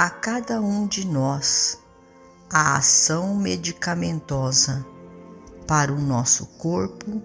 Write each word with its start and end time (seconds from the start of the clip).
a 0.00 0.08
cada 0.08 0.62
um 0.62 0.86
de 0.86 1.06
nós 1.06 1.78
a 2.48 2.78
ação 2.78 3.36
medicamentosa 3.36 4.82
para 5.66 5.92
o 5.92 6.00
nosso 6.00 6.46
corpo 6.56 7.20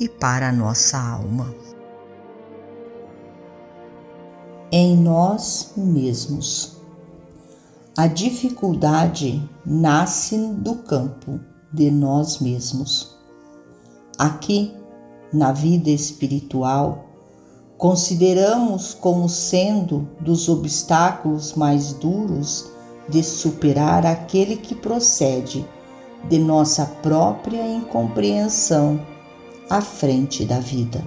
e 0.00 0.08
para 0.08 0.48
a 0.48 0.52
nossa 0.52 0.98
alma. 0.98 1.54
Em 4.72 4.96
nós 4.96 5.72
mesmos. 5.76 6.80
A 7.96 8.08
dificuldade 8.08 9.48
nasce 9.64 10.36
do 10.36 10.82
campo 10.82 11.38
de 11.72 11.92
nós 11.92 12.40
mesmos. 12.40 13.16
Aqui, 14.18 14.76
na 15.32 15.52
vida 15.52 15.90
espiritual, 15.90 17.09
consideramos 17.80 18.92
como 18.92 19.26
sendo 19.26 20.06
dos 20.20 20.50
obstáculos 20.50 21.54
mais 21.54 21.94
duros 21.94 22.66
de 23.08 23.22
superar 23.24 24.04
aquele 24.04 24.54
que 24.54 24.74
procede 24.74 25.66
de 26.28 26.38
nossa 26.38 26.84
própria 26.84 27.66
incompreensão 27.66 29.00
à 29.70 29.80
frente 29.80 30.44
da 30.44 30.60
vida. 30.60 31.02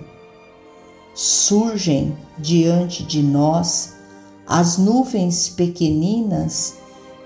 Surgem 1.13 2.17
diante 2.39 3.03
de 3.03 3.21
nós 3.21 3.93
as 4.47 4.79
nuvens 4.79 5.49
pequeninas 5.49 6.73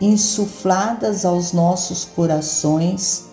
insufladas 0.01 1.23
aos 1.23 1.53
nossos 1.53 2.03
corações 2.03 3.27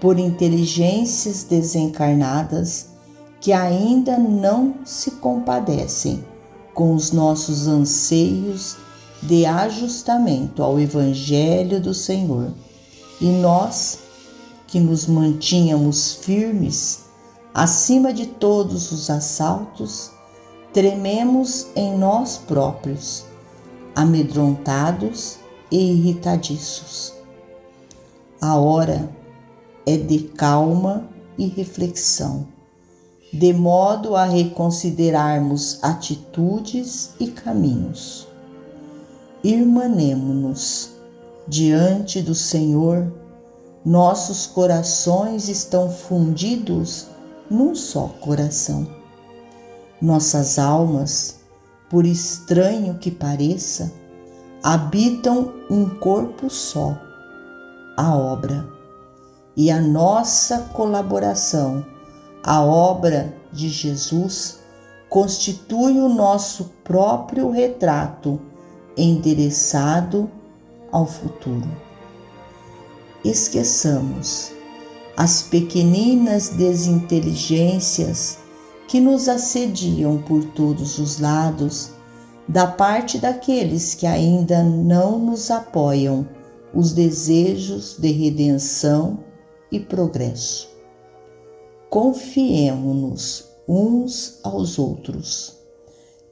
por 0.00 0.18
inteligências 0.18 1.44
desencarnadas 1.44 2.89
que 3.40 3.52
ainda 3.52 4.18
não 4.18 4.74
se 4.84 5.12
compadecem 5.12 6.22
com 6.74 6.94
os 6.94 7.10
nossos 7.10 7.66
anseios 7.66 8.76
de 9.22 9.46
ajustamento 9.46 10.62
ao 10.62 10.78
Evangelho 10.78 11.80
do 11.80 11.94
Senhor. 11.94 12.52
E 13.20 13.26
nós, 13.26 14.00
que 14.66 14.78
nos 14.78 15.06
mantínhamos 15.06 16.12
firmes 16.12 17.04
acima 17.52 18.12
de 18.12 18.26
todos 18.26 18.92
os 18.92 19.08
assaltos, 19.08 20.10
trememos 20.72 21.66
em 21.74 21.96
nós 21.96 22.36
próprios, 22.36 23.24
amedrontados 23.94 25.38
e 25.70 25.92
irritadiços. 25.92 27.14
A 28.40 28.56
hora 28.56 29.10
é 29.84 29.96
de 29.96 30.20
calma 30.20 31.08
e 31.36 31.46
reflexão 31.46 32.46
de 33.32 33.52
modo 33.52 34.16
a 34.16 34.24
reconsiderarmos 34.24 35.78
atitudes 35.82 37.10
e 37.20 37.28
caminhos. 37.28 38.26
Irmanemo-nos 39.42 40.90
diante 41.46 42.20
do 42.20 42.34
Senhor, 42.34 43.12
nossos 43.84 44.46
corações 44.46 45.48
estão 45.48 45.90
fundidos 45.90 47.06
num 47.48 47.74
só 47.74 48.08
coração. 48.20 48.86
Nossas 50.02 50.58
almas, 50.58 51.40
por 51.88 52.04
estranho 52.04 52.98
que 52.98 53.10
pareça, 53.10 53.92
habitam 54.62 55.52
um 55.70 55.88
corpo 55.88 56.50
só, 56.50 56.98
a 57.96 58.14
obra, 58.14 58.68
e 59.56 59.70
a 59.70 59.80
nossa 59.80 60.58
colaboração 60.72 61.84
a 62.42 62.62
obra 62.62 63.34
de 63.52 63.68
Jesus 63.68 64.58
constitui 65.08 65.98
o 65.98 66.08
nosso 66.08 66.72
próprio 66.84 67.50
retrato 67.50 68.40
endereçado 68.96 70.30
ao 70.90 71.06
futuro. 71.06 71.68
Esqueçamos 73.24 74.52
as 75.16 75.42
pequeninas 75.42 76.48
desinteligências 76.48 78.38
que 78.88 79.00
nos 79.00 79.28
assediam 79.28 80.18
por 80.18 80.44
todos 80.44 80.98
os 80.98 81.20
lados, 81.20 81.90
da 82.48 82.66
parte 82.66 83.18
daqueles 83.18 83.94
que 83.94 84.06
ainda 84.06 84.62
não 84.62 85.18
nos 85.18 85.50
apoiam 85.50 86.26
os 86.72 86.92
desejos 86.92 87.96
de 87.98 88.10
redenção 88.10 89.18
e 89.70 89.78
progresso 89.78 90.69
confiemo-nos 91.90 93.44
uns 93.68 94.38
aos 94.44 94.78
outros. 94.78 95.56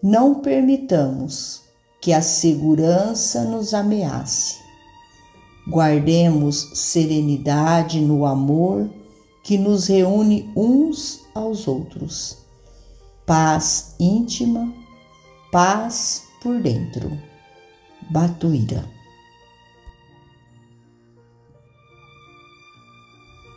Não 0.00 0.36
permitamos 0.36 1.62
que 2.00 2.12
a 2.12 2.22
segurança 2.22 3.42
nos 3.42 3.74
ameace. 3.74 4.56
Guardemos 5.68 6.70
serenidade 6.74 8.00
no 8.00 8.24
amor 8.24 8.88
que 9.42 9.58
nos 9.58 9.88
reúne 9.88 10.50
uns 10.56 11.20
aos 11.34 11.66
outros. 11.66 12.38
Paz 13.26 13.96
íntima, 13.98 14.72
paz 15.50 16.22
por 16.40 16.62
dentro. 16.62 17.10
Batuíra. 18.08 18.97